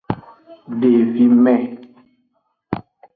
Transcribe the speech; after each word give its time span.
Devime. 0.81 1.55